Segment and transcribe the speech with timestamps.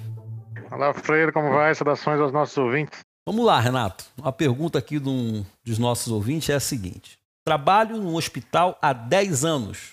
[0.71, 1.75] Olá, Freire, como vai?
[1.75, 3.01] Saudações aos nossos ouvintes.
[3.29, 4.07] Vamos lá, Renato.
[4.17, 8.95] Uma pergunta aqui de um dos nossos ouvintes é a seguinte: Trabalho num hospital há
[8.95, 9.93] 10 anos.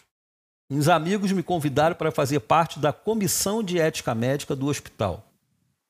[0.74, 5.28] Uns amigos me convidaram para fazer parte da comissão de ética médica do hospital.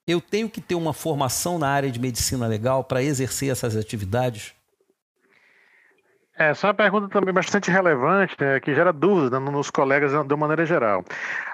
[0.08, 4.54] Eu tenho que ter uma formação na área de medicina legal para exercer essas atividades?
[6.38, 10.12] É, essa é uma pergunta também bastante relevante, né, que gera dúvidas né, nos colegas
[10.12, 11.04] de uma maneira geral.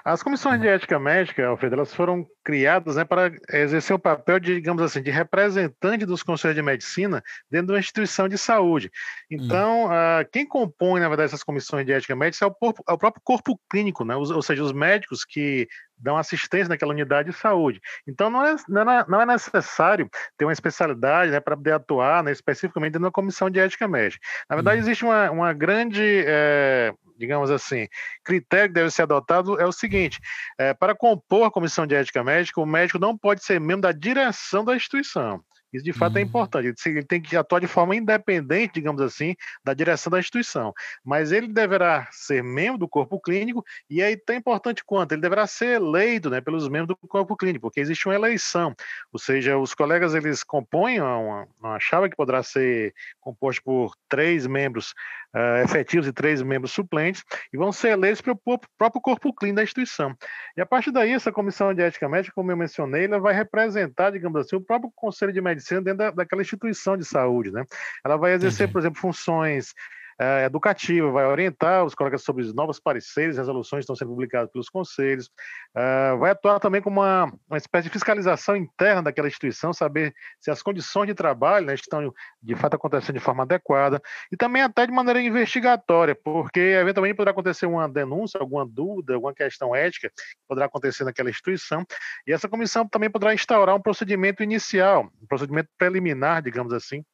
[0.04, 4.54] As comissões de ética médica, Alfredo, elas foram criadas né, para exercer o papel de,
[4.54, 8.90] digamos assim, de representante dos conselhos de medicina dentro de uma instituição de saúde.
[9.28, 9.88] Então, hum.
[9.88, 12.98] uh, quem compõe, na verdade, essas comissões de ética médica é o, corpo, é o
[12.98, 15.66] próprio corpo clínico, né, ou seja, os médicos que
[15.98, 17.80] dão assistência naquela unidade de saúde.
[18.06, 22.22] Então, não é, não é, não é necessário ter uma especialidade né, para poder atuar
[22.22, 24.24] né, especificamente da comissão de ética médica.
[24.48, 24.82] Na verdade, uhum.
[24.82, 26.24] existe uma, uma grande.
[26.26, 27.88] É, digamos assim,
[28.24, 30.20] critério que deve ser adotado é o seguinte:
[30.56, 33.92] é, para compor a comissão de ética médica, o médico não pode ser membro da
[33.92, 35.42] direção da instituição.
[35.72, 36.26] Isso de fato é uhum.
[36.26, 36.74] importante.
[36.86, 40.72] Ele tem que atuar de forma independente, digamos assim, da direção da instituição.
[41.04, 45.46] Mas ele deverá ser membro do corpo clínico e é tão importante quanto ele deverá
[45.46, 48.74] ser eleito, né, pelos membros do corpo clínico, porque existe uma eleição.
[49.12, 54.46] Ou seja, os colegas eles compõem uma, uma chave que poderá ser composta por três
[54.46, 54.94] membros
[55.34, 57.22] uh, efetivos e três membros suplentes
[57.52, 58.40] e vão ser eleitos pelo
[58.78, 60.16] próprio corpo clínico da instituição.
[60.56, 64.10] E a partir daí, essa comissão de ética médica, como eu mencionei, ela vai representar,
[64.10, 67.64] digamos assim, o próprio conselho de medicina dentro da, daquela instituição de saúde, né?
[68.04, 68.72] Ela vai exercer, uhum.
[68.72, 69.74] por exemplo, funções
[70.20, 74.50] é, educativa, vai orientar os colegas sobre os novos pareceres resoluções que estão sendo publicadas
[74.50, 75.30] pelos conselhos,
[75.74, 80.50] é, vai atuar também como uma, uma espécie de fiscalização interna daquela instituição, saber se
[80.50, 84.86] as condições de trabalho né, estão de fato acontecendo de forma adequada, e também até
[84.86, 90.22] de maneira investigatória, porque eventualmente poderá acontecer uma denúncia, alguma dúvida, alguma questão ética que
[90.48, 91.84] poderá acontecer naquela instituição,
[92.26, 97.04] e essa comissão também poderá instaurar um procedimento inicial, um procedimento preliminar, digamos assim,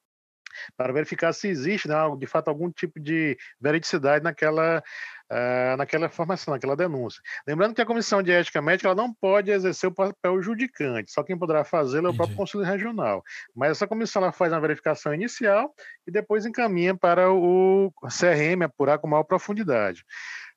[0.77, 4.83] para verificar se existe, né, de fato, algum tipo de veridicidade naquela,
[5.31, 7.21] uh, naquela informação, naquela denúncia.
[7.47, 11.23] Lembrando que a Comissão de Ética Médica ela não pode exercer o papel judicante, só
[11.23, 13.23] quem poderá fazê-lo é o próprio Conselho Regional.
[13.55, 15.75] Mas essa comissão ela faz uma verificação inicial
[16.07, 20.05] e depois encaminha para o CRM apurar com maior profundidade.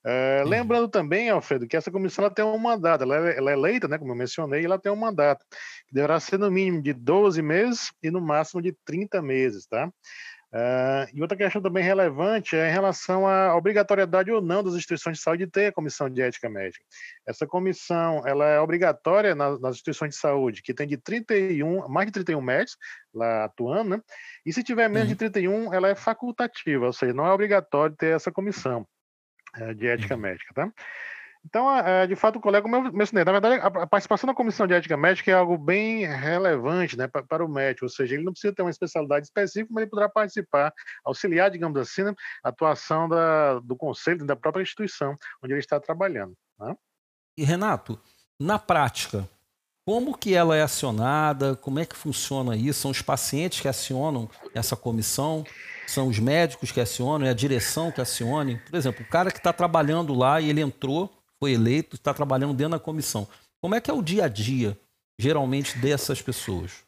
[0.09, 3.53] É, lembrando também, Alfredo, que essa comissão ela tem um mandato, ela é, ela é
[3.53, 5.45] eleita, né, como eu mencionei, ela tem um mandato,
[5.85, 9.91] que deverá ser no mínimo de 12 meses e no máximo de 30 meses, tá?
[10.53, 15.17] Uh, e outra questão também relevante é em relação à obrigatoriedade ou não das instituições
[15.17, 16.85] de saúde ter a comissão de ética médica.
[17.27, 22.05] Essa comissão ela é obrigatória nas, nas instituições de saúde, que tem de 31, mais
[22.05, 22.77] de 31 médicos
[23.13, 24.01] lá atuando, né?
[24.45, 25.15] E se tiver menos uhum.
[25.15, 28.87] de 31, ela é facultativa, ou seja, não é obrigatório ter essa comissão.
[29.59, 30.71] É, de ética médica, tá?
[31.45, 34.97] Então, é, de fato, o colega, mencionei, na verdade, a participação na comissão de ética
[34.97, 38.63] médica é algo bem relevante né, para o médico, ou seja, ele não precisa ter
[38.63, 40.73] uma especialidade específica, mas ele poderá participar,
[41.05, 42.13] auxiliar, digamos assim, né,
[42.43, 46.35] a atuação da, do conselho, da própria instituição onde ele está trabalhando.
[46.59, 46.75] Né?
[47.37, 47.97] E, Renato,
[48.37, 49.29] na prática,
[49.85, 51.55] como que ela é acionada?
[51.55, 52.81] Como é que funciona isso?
[52.81, 55.45] São os pacientes que acionam essa comissão?
[55.87, 57.25] São os médicos que acionam?
[57.25, 58.59] É a direção que acione?
[58.69, 62.53] Por exemplo, o cara que está trabalhando lá e ele entrou, foi eleito, está trabalhando
[62.53, 63.27] dentro da comissão.
[63.61, 64.77] Como é que é o dia a dia,
[65.17, 66.86] geralmente, dessas pessoas?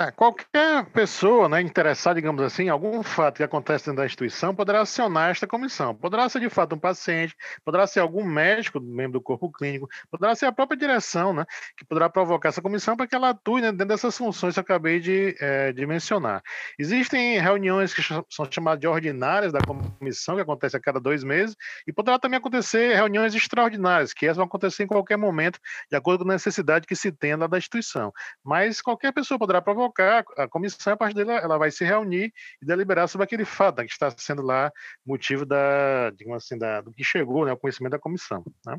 [0.00, 4.54] É, qualquer pessoa né, interessada, digamos assim, em algum fato que acontece dentro da instituição
[4.54, 5.94] poderá acionar esta comissão.
[5.94, 10.34] Poderá ser de fato um paciente, poderá ser algum médico, membro do corpo clínico, poderá
[10.34, 11.44] ser a própria direção, né,
[11.76, 14.62] que poderá provocar essa comissão para que ela atue né, dentro dessas funções que eu
[14.62, 16.42] acabei de, é, de mencionar.
[16.78, 21.54] Existem reuniões que são chamadas de ordinárias da comissão, que acontece a cada dois meses,
[21.86, 26.24] e poderá também acontecer reuniões extraordinárias, que essas vão acontecer em qualquer momento, de acordo
[26.24, 28.10] com a necessidade que se tenha da instituição.
[28.42, 32.32] Mas qualquer pessoa poderá provocar convocar a comissão, a partir dela ela vai se reunir
[32.62, 34.70] e deliberar sobre aquele fato né, que está sendo lá
[35.04, 38.44] motivo da, digamos assim, da, do que chegou né, ao conhecimento da comissão.
[38.66, 38.78] Né?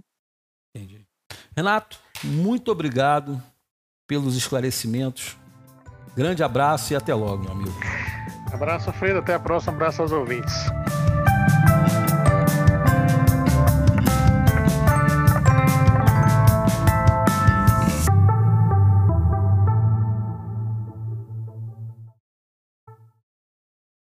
[0.75, 1.06] Entendi.
[1.56, 3.42] Renato, muito obrigado
[4.08, 5.38] pelos esclarecimentos.
[6.16, 7.75] Grande abraço e até logo, meu amigo.
[8.54, 9.19] Abraço, Freire.
[9.19, 9.74] Até a próxima.
[9.74, 10.54] Abraço aos ouvintes.